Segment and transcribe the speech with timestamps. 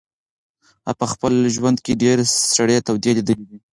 [0.87, 3.57] هغه په خپل ژوند کې ډېرې سړې تودې لیدلې دي.